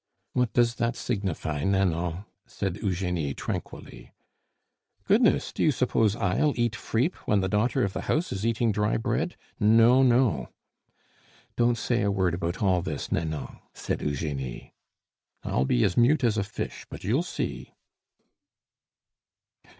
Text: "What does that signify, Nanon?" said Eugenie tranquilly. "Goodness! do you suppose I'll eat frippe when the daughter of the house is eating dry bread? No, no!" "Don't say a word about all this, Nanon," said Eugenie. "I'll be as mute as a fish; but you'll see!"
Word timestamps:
"What 0.33 0.51
does 0.53 0.77
that 0.77 0.95
signify, 0.95 1.63
Nanon?" 1.63 2.25
said 2.47 2.77
Eugenie 2.77 3.35
tranquilly. 3.35 4.11
"Goodness! 5.03 5.53
do 5.53 5.61
you 5.61 5.69
suppose 5.71 6.15
I'll 6.15 6.55
eat 6.57 6.73
frippe 6.75 7.13
when 7.27 7.41
the 7.41 7.47
daughter 7.47 7.83
of 7.83 7.93
the 7.93 8.01
house 8.01 8.31
is 8.31 8.43
eating 8.43 8.71
dry 8.71 8.97
bread? 8.97 9.37
No, 9.59 10.01
no!" 10.01 10.49
"Don't 11.55 11.77
say 11.77 12.01
a 12.01 12.09
word 12.09 12.33
about 12.33 12.63
all 12.63 12.81
this, 12.81 13.11
Nanon," 13.11 13.59
said 13.75 14.01
Eugenie. 14.01 14.73
"I'll 15.43 15.65
be 15.65 15.83
as 15.83 15.95
mute 15.95 16.23
as 16.23 16.35
a 16.35 16.43
fish; 16.43 16.87
but 16.89 17.03
you'll 17.03 17.21
see!" 17.21 17.71